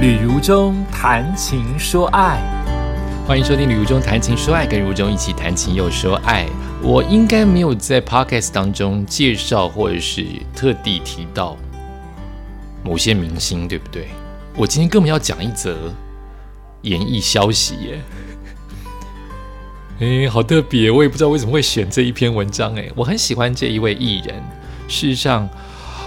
[0.00, 2.40] 旅如中谈情说爱，
[3.26, 6.46] 欢迎收听《旅如中谈情说爱》，跟如中一起谈情又说爱。
[6.82, 10.24] 我应该没有在 podcast 当中介绍或者是
[10.56, 11.54] 特地提到
[12.82, 14.08] 某些明星，对不对？
[14.56, 15.92] 我今天根本要讲一则
[16.80, 18.00] 演艺消息耶！
[20.24, 22.74] 哎，好特别，我也不知道为什么会选这一篇文章。
[22.74, 24.34] 哎，我很喜欢这一位艺人。
[24.88, 25.46] 事实上，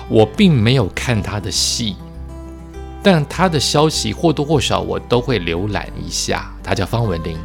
[0.10, 1.96] 我并没有看他的戏。
[3.04, 6.50] 但他的消息或多或少我都会浏览一下。
[6.64, 7.38] 他叫方文琳，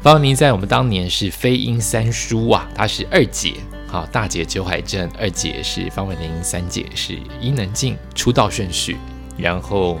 [0.00, 3.54] 方文琳在我们当年是飞鹰三叔啊，她是二姐，
[3.86, 8.96] 好大姐九海镇，二姐是方文琳，三姐是伊能静，出道顺序，
[9.36, 10.00] 然后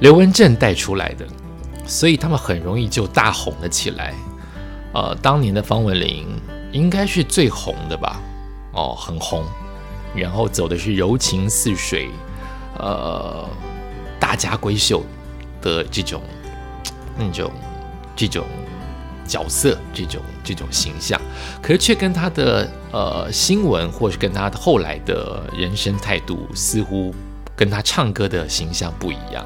[0.00, 1.24] 刘文正带出来的，
[1.86, 4.12] 所以他们很容易就大红了起来。
[4.92, 6.26] 呃，当年的方文琳
[6.72, 8.20] 应该是最红的吧？
[8.72, 9.44] 哦，很红，
[10.14, 12.10] 然后走的是柔情似水。
[12.78, 13.48] 呃，
[14.18, 15.02] 大家闺秀
[15.62, 16.22] 的这种、
[17.18, 17.50] 那种、
[18.14, 18.44] 这种
[19.26, 21.20] 角色，这种、这种形象，
[21.62, 27.14] 可是却跟他的呃新闻，或是跟他后来的人生态度，似乎
[27.56, 29.44] 跟他唱歌的形象不一样。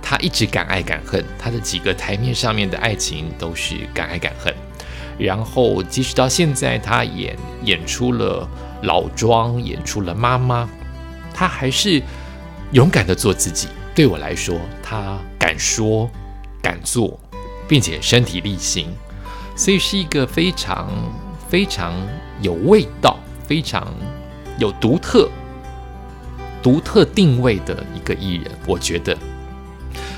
[0.00, 4.54] 他一直敢爱敢恨，他的几个台面上面的爱情都是敢爱敢恨。
[5.18, 8.48] 然后，即使到现在，他演演出了
[8.82, 10.68] 老庄，演出了妈妈，
[11.34, 12.02] 他还是。
[12.72, 16.10] 勇敢的做自己，对我来说，他敢说、
[16.60, 17.18] 敢做，
[17.68, 18.88] 并且身体力行，
[19.56, 20.90] 所以是一个非常
[21.48, 21.94] 非常
[22.42, 23.94] 有味道、非常
[24.58, 25.30] 有独特、
[26.62, 28.50] 独特定位的一个艺人。
[28.66, 29.16] 我觉得，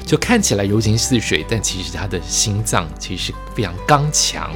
[0.07, 4.51] 就看起来柔情似水，但其实他的心脏其实非常刚强，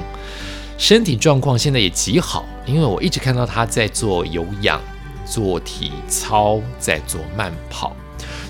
[0.79, 4.81] 身体状况现在也极好，因为我一直看到他在做有氧。
[5.33, 7.97] 做体操，在做慢跑，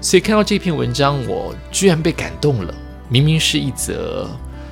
[0.00, 2.74] 所以看到这篇文章，我居然被感动了。
[3.08, 4.28] 明明是一则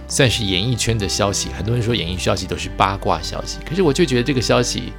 [0.08, 4.92] 算是演艺圈的消息，很多人说演艺消息都是八卦消息，可是我就觉得这个消息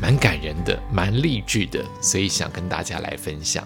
[0.00, 3.62] 蛮感人的，蛮励志的，所以想跟大家来分享。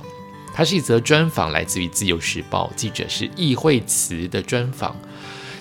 [0.53, 4.97] 它是一则专访，来自于《自由时报》，记者是易惠慈的专访，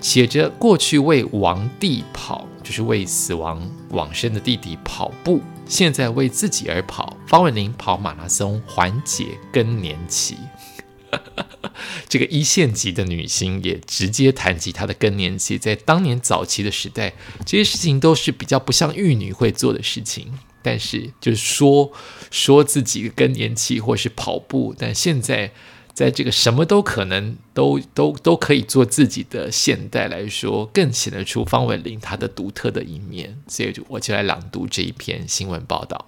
[0.01, 5.41] 写着过去为王弟跑，就是为死亡往生的弟弟跑步。
[5.65, 10.37] 现在为自己而跑，方文琳跑马拉松缓解更年期。
[12.07, 17.11] 这个一线级的女星也直接谈及她的更年期，在当年早期的时代，
[17.45, 20.31] 这些事情都是比较不像玉女会做的事情。
[20.61, 21.91] 但是就是说
[22.29, 25.51] 说自己更年期或是跑步，但现在。
[26.01, 33.37] 在这个什么都可能都都都可以做自己的现代来说，更显得出方文琳她的独特的一面。
[33.47, 36.07] 所以我就来朗读这一篇新闻报道。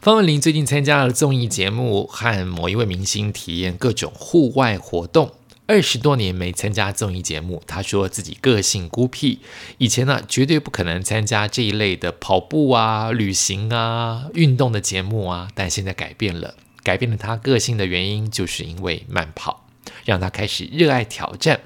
[0.00, 5.32] 方文琳最近参加了综艺节目，和某一位明星体验各种户外活动。
[5.66, 9.40] 二十多年没参加综艺节目，她说自己个性孤僻，
[9.76, 16.54] 以前呢绝对不可能参加这一类的跑步啊、旅行啊、运动的节目啊，但现在改变了。
[16.82, 19.66] 改变了他个性的原因，就是因为慢跑，
[20.04, 21.60] 让他开始热爱挑战。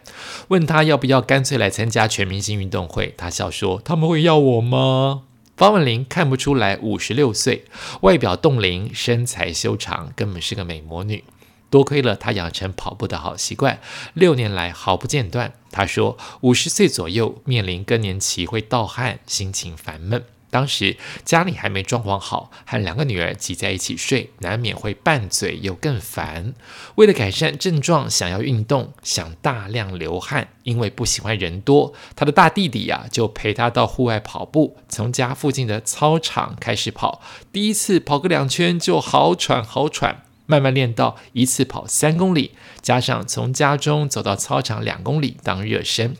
[0.48, 5.22] 问他要不要干脆来参加全明星运动会，他笑说：“他们会要我吗？”
[5.56, 7.64] 方文琳看不出来五十六岁，
[8.00, 11.22] 外表冻龄，身材修长，根本是个美魔女。
[11.70, 13.80] 多亏了她养成跑步的好习惯，
[14.14, 15.52] 六年来毫不间断。
[15.70, 20.24] 她说：“五十岁左右面临更年期，会盗汗，心情烦闷。”
[20.54, 26.54] 当时家里还没装潢好，和两个女儿挤在一起睡，难免会拌嘴又更烦。
[26.94, 37.20] 为了改善症状，想要运动，想大量流汗，因为不喜欢人多，他的大弟弟呀就陪他到户外跑步，从家附近的操场开始跑。
[37.52, 46.14] 第一次跑个两圈就好喘好喘，慢慢练到一次跑三公里，加上从家中走到操场两公里当热身。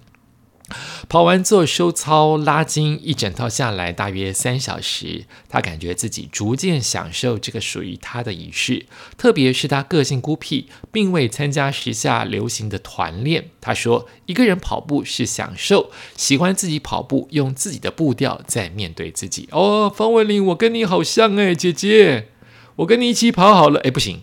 [1.09, 8.87] 跑完做收操拉筋一整套下来大约三小时，他感觉自己逐渐享受这个属于他的仪式。
[9.19, 13.51] 特别是他个性孤僻，并未参加时下流行的团练。
[13.61, 22.29] 他说：“一个人跑步是享受，喜欢自己跑步，用自己的步调在面对自己。”哦，方文琳，我跟你好像哎，姐姐，
[22.77, 23.81] 我跟你一起跑好了。
[23.81, 24.23] 哎，不行。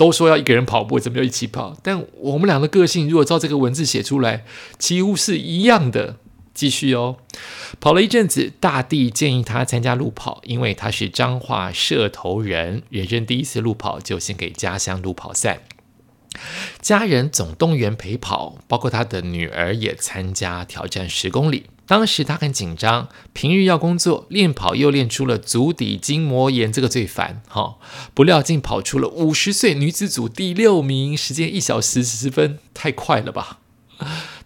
[0.00, 1.76] 都说要一个人跑步，怎么就一起跑？
[1.82, 4.46] 但我们俩的个性，如果照这个文字写出来，
[4.78, 6.16] 几乎是一样的。
[6.54, 7.18] 继续哦，
[7.80, 15.60] 跑了一阵子，大地建议他参加路跑，因为他是彰化社头人，人生第一次路跑就献给家乡路跑赛。
[16.80, 21.66] 家人总动员陪跑，包括他的女儿也参加挑战十公里。
[21.90, 27.78] 当时他很紧张，平日要工作，练跑又练出了足底筋膜炎，这个最烦哈。
[28.14, 33.58] 不料竟跑出了五十岁女子组第六名，时间一小时十分，太快了吧！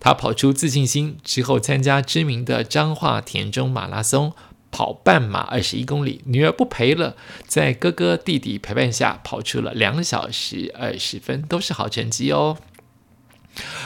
[0.01, 4.33] 他跑出自信心之后，参加知名的彰化田中马拉松，
[4.71, 7.15] 跑半马二十一公里，女儿不陪了，
[7.47, 12.57] 在哥哥弟弟陪伴下，跑出了两小时二十分，都是好成绩哦。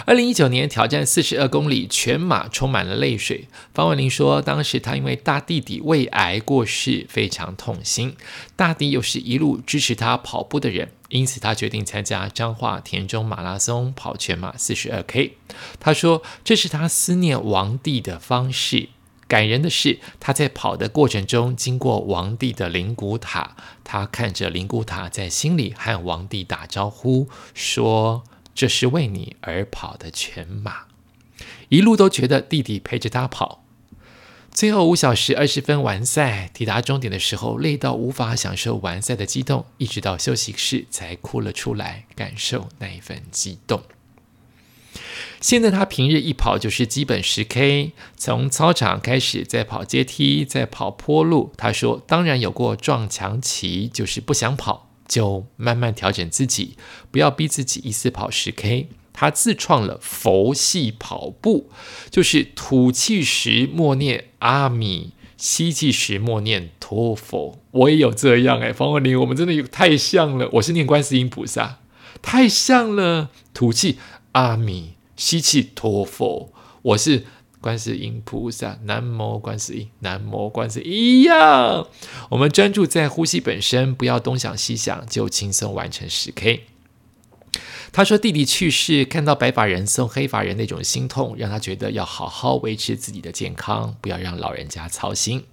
[0.07, 3.49] 二零一九年挑战四十二公里全马，充满了泪水。
[3.75, 8.17] 方文琳说，当时他因为大弟弟胃癌过世，非常痛心。
[8.57, 15.35] 大弟又是一路支持他跑步的人，因此他决定参加彰化田中马拉松，跑全马四十二 K。
[15.79, 18.89] 他说，这是他思念王弟的方式。
[19.27, 23.55] 感人的是，他在跑的过程中经过王帝的灵骨塔，
[23.85, 28.25] 他看着灵骨塔，在心里和王帝打招呼，说。
[28.59, 30.87] 这是为你而跑的全马，
[31.69, 33.63] 一路都觉得弟弟陪着他跑。
[34.51, 43.85] 最后五小时二十分完赛，抵达终点的时候，累到无法享受完赛的激动，一直到休息室才哭了出来，感受那一份激动。
[45.41, 51.53] 现在他平日一跑就是基本十 K，从操场开始，再跑阶梯，再跑坡路。
[51.57, 56.77] 他说：“当然有过撞墙期，就是不想跑。”就慢慢调整自己，
[57.11, 58.89] 不要逼自己一次跑十 K。
[59.13, 61.71] 他自创了佛系跑步，
[62.09, 67.59] 就是吐气时默念阿弥，吸气时默念陀佛。
[67.73, 70.49] 我也有这样哎，方文琳，我们真的有太像了。
[70.53, 71.81] 我是念观世音菩萨，
[72.23, 73.31] 太像了。
[73.53, 73.99] 吐气
[74.33, 76.53] 阿弥，吸气陀佛。
[76.83, 77.25] 我是。
[77.61, 81.87] 观世音菩萨，南无观世音，南无观世音一样。
[82.31, 86.65] 我们专注在呼吸本身，不要东想西想，就轻松完成十 K。
[87.91, 95.45] 他说弟弟去世，看到白发人送黑发人那种心痛，让他觉得要好好维持自己的健康，不要让老人家操心。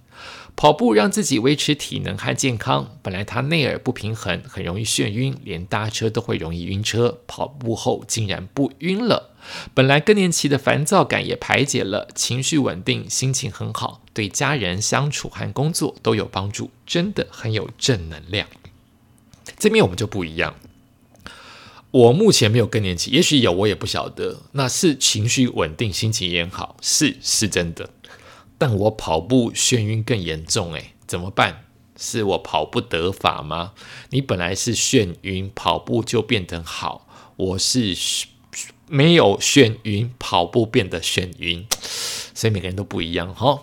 [0.56, 2.96] 跑步让自己维持体能和健康。
[3.02, 7.18] 本来他内耳不平衡，很容易眩晕，连搭车都会容易晕车。
[7.26, 9.34] 跑步后竟然不晕了。
[9.74, 18.48] 本来更年期的烦躁感也排解了，情绪稳定，心情很好，对家人相处和工作都有帮助，真的很有正能量。
[19.58, 20.54] 这边我们就不一样。
[21.92, 24.40] 我目前没有更年期，也许有，我也不晓得。
[24.52, 27.90] 那是情绪稳定，心情也好，是是真的。
[28.58, 31.64] 但我跑步眩晕更严重，诶，怎么办？
[31.98, 33.72] 是我跑不得法吗？
[34.10, 37.06] 你本来是眩晕，跑步就变得好。
[37.36, 37.96] 我是
[38.86, 41.66] 没有眩晕，跑步变得眩晕，
[42.34, 43.60] 所以每个人都不一样，哈。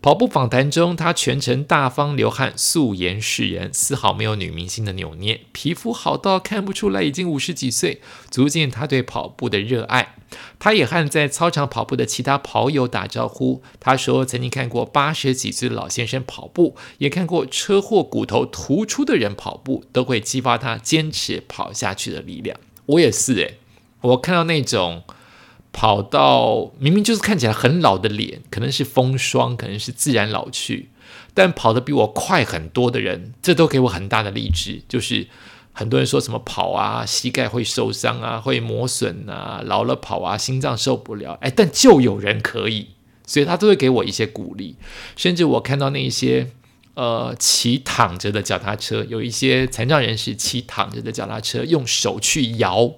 [0.00, 8.00] 跑步访谈中，他全程大方流汗，素颜示人，丝毫没有女明星的扭捏，皮肤好到看不出来已经五十几岁，
[8.30, 10.14] 足见他对跑步的热爱。
[10.58, 13.62] 他也和在操场跑步的其他跑友打招呼。
[13.78, 23.58] 他说：“曾经看过八十几岁的老先生跑步，也看过车祸骨头突出的人跑步，都会激发他坚持跑下去的力量。”我也是诶，
[24.00, 25.04] 我看到那种。
[25.78, 30.88] 跑到明明就是看起来很老的脸，可能是风霜，可能是自然老去，
[31.34, 34.80] 但跑得比我快很多的人，这都给我很大的励志。
[34.88, 35.26] 就是
[35.74, 41.36] 很多人说什么跑啊，膝盖会受伤啊，会磨损啊，老了跑啊，心脏受不了。
[41.42, 42.92] 哎， 但就有人可以，
[43.26, 44.76] 所以他都会给我一些鼓励。
[45.14, 46.52] 甚至我看到那些
[46.94, 52.92] 呃骑躺着的脚踏车，有一些残障人士骑躺着的脚踏车，用手去摇，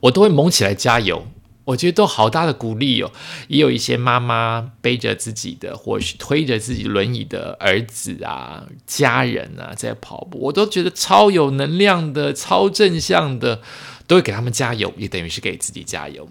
[0.00, 1.28] 我都会猛起来加油。
[1.64, 3.12] 我觉得都好大的鼓励哦，
[3.48, 13.60] 也有一些妈妈背着自己的，或是推着自己轮椅的儿子啊、家人啊在跑步，我都觉得超有能量的、超正向的，
[14.06, 16.28] 都会给他们加油，也等于是给自己加油。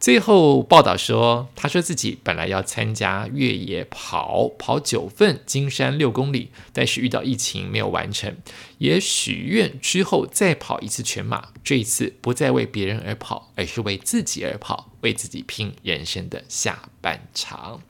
[0.00, 8.36] 最后报道说，他说自己本来要参加越野跑，跑九份金山六公里，但是遇到疫情没有完成，
[8.78, 11.48] 也许愿之后再跑一次全马。
[11.64, 17.82] 这一次不再为别人而跑，而是为自己而跑，为自己拼人生的下半场。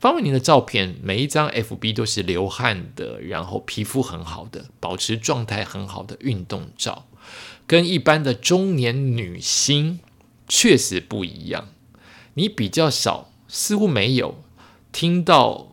[0.00, 7.06] 方伟宁的照片，每一张 FB 都是流汗的，然后皮肤很好的，保持状态很好的运动照，
[7.68, 10.00] 跟一般的中年女星。
[10.48, 11.68] 确实不一样，
[12.34, 14.42] 你比较少，似乎没有
[14.92, 15.68] 听到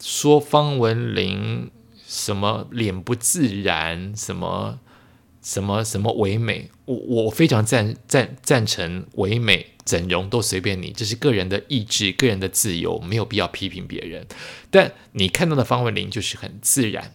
[0.00, 1.70] 说方文琳
[2.06, 4.78] 什么脸不自然，什么
[5.42, 6.70] 什么什么唯美。
[6.84, 14.26] 我我非常赞赞赞成唯美整容都随便你，这是个人的意志、个人的自由，没有必要批评别人。
[14.70, 17.14] 但你看到的方文琳就是很自然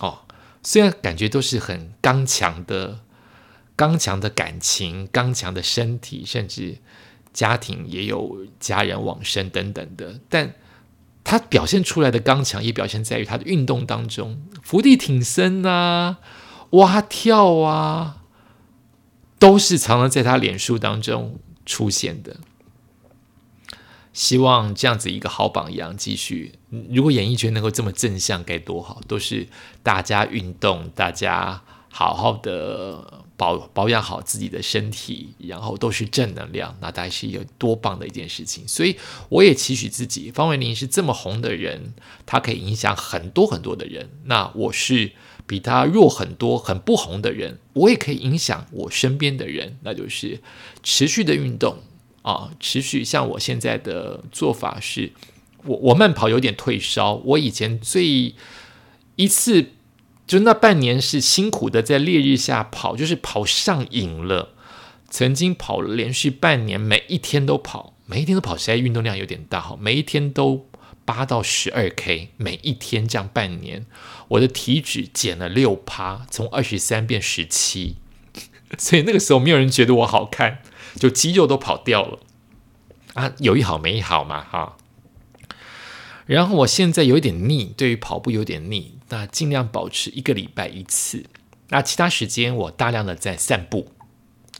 [0.00, 0.20] 哦，
[0.62, 3.00] 虽然感觉都是很刚强的。
[3.78, 6.78] 刚强的感情，刚强的身体，甚至
[7.32, 10.56] 家庭也有家人往生等等的，但
[11.22, 16.18] 他表现出来的刚强，也表现在于他的运动当中，伏地挺身啊，
[16.70, 18.24] 蛙跳啊，
[19.38, 22.38] 都是常常在他脸书当中出现的。
[24.12, 26.58] 希望这样子一个好榜样继续。
[26.90, 29.00] 如果演艺圈能够这么正向，该多好！
[29.06, 29.46] 都是
[29.84, 38.66] 大家运动，大家好好的保保养好自己的身体，然后都是正能量，那大概是一个多棒的一件事情。
[38.68, 38.96] 所以
[39.30, 41.94] 我也期许自己，方文琳是这么红的人，
[42.26, 44.10] 他可以影响很多很多的人。
[44.24, 45.12] 那我是
[45.46, 50.40] 比他弱很多、很不红的人，我也可以影响我身边的人，那就是
[50.82, 51.78] 持续的运动。
[52.22, 55.12] 啊，持续像我现在的做法是，
[55.64, 57.14] 我我慢跑有点退烧。
[57.14, 58.34] 我以前最
[59.16, 59.70] 一次
[60.28, 64.50] 就那半年是辛苦的在烈日下跑，就是跑上瘾了。
[65.08, 69.74] 曾经跑了连续半年，每一天都跑，每一天都跑，实在运动量有点大哈。
[69.80, 70.68] 每一天都
[71.06, 73.86] 八到十二 K，每一天这样半年，
[74.28, 77.96] 我的体脂减了六趴，从二十三变十七。
[78.76, 80.58] 所以那个时候没有人觉得我好看。
[80.96, 82.18] 就肌肉都跑掉了
[83.14, 84.76] 啊，有一好没一好嘛哈。
[86.26, 91.24] 然后我现在有一点腻，对于跑步有点腻，那尽量保持一个礼拜一次。
[91.70, 93.92] 那其他时间我大量的在散步，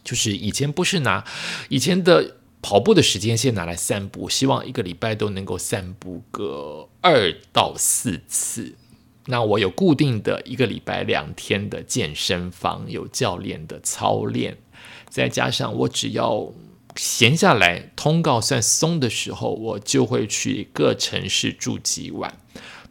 [0.04, 1.24] 就是以前不是拿
[1.68, 8.74] 以前的跑步的时间先拿来散步，希望一个礼拜都能够散步个二到四次。
[9.26, 14.56] 那我有固定的一个礼拜两天的健身房，有教练的操练。
[15.08, 16.52] 再加上我只要
[16.96, 22.38] 闲下来，通告算松的时候，我就会去各城市住几晚。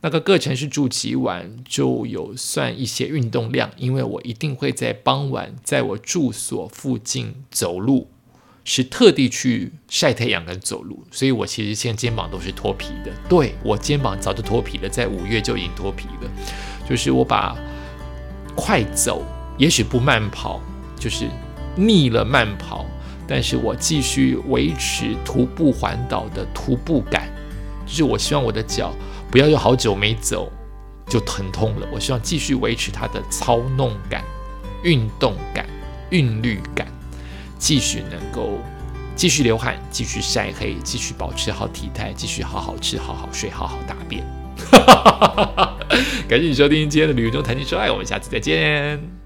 [0.02, 8.08] 那个各城市住几晚，就有算一些运动量，因为我一定会在傍晚在我住所附近走路，
[8.64, 11.04] 是特地去晒太阳跟走路。
[11.12, 13.12] 所以我其实现在肩膀都是脱皮的。
[13.28, 16.32] 对我肩膀早就脱皮了，在五月就已经脱皮了。
[16.88, 17.56] 就是我把
[18.56, 19.24] 快走，
[19.58, 20.62] 也许不慢跑，
[21.00, 21.28] 就是。
[21.80, 22.84] 腻了慢跑，
[23.28, 27.32] 但是我继续维持徒步环岛的徒步感，
[27.86, 28.92] 就是我希望我的脚
[29.30, 30.52] 不要有好久没走
[31.08, 34.24] 就疼痛了，我希望继续维持它的操弄感、
[34.84, 35.66] 运动感、
[36.10, 36.88] 韵律感，
[37.58, 38.58] 继续能够
[39.16, 44.24] 继续流汗、继续晒黑、继续保持好体态、继续好好吃、好好睡、好好大便。
[46.28, 49.17] 感谢你收听今天的旅游中谈情说爱，我们下次再见。